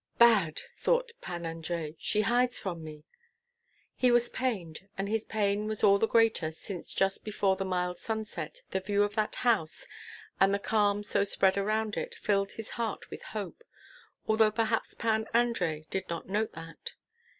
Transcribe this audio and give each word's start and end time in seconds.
"Bad!" 0.17 0.63
thought 0.79 1.11
Pan 1.21 1.45
Andrei; 1.45 1.93
"she 1.99 2.21
hides 2.21 2.57
from 2.57 2.83
me." 2.83 3.03
He 3.95 4.09
was 4.09 4.29
pained, 4.29 4.89
and 4.97 5.07
his 5.07 5.25
pain 5.25 5.67
was 5.67 5.83
all 5.83 5.99
the 5.99 6.07
greater 6.07 6.51
since 6.51 6.91
just 6.91 7.23
before 7.23 7.55
the 7.55 7.65
mild 7.65 7.99
sunset, 7.99 8.61
the 8.71 8.79
view 8.79 9.03
of 9.03 9.13
that 9.13 9.35
house, 9.45 9.85
and 10.39 10.55
the 10.55 10.57
calm 10.57 11.03
so 11.03 11.23
spread 11.23 11.55
around 11.55 11.97
it 11.97 12.15
filled 12.15 12.53
his 12.53 12.71
heart 12.71 13.11
with 13.11 13.21
hope, 13.21 13.63
though 14.27 14.49
perhaps 14.49 14.95
Pan 14.95 15.27
Andrei 15.35 15.85
did 15.91 16.09
not 16.09 16.27
note 16.27 16.53
that. 16.53 16.93